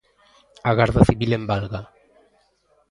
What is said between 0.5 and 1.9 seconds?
A Garda Civil en Valga.